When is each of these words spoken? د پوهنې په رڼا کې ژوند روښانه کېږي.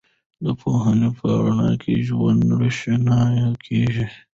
د 0.43 0.45
پوهنې 0.61 1.09
په 1.17 1.25
رڼا 1.43 1.71
کې 1.81 1.93
ژوند 2.07 2.41
روښانه 2.59 3.19
کېږي. 3.65 4.07